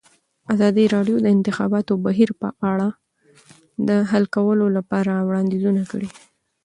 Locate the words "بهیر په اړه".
2.05-2.87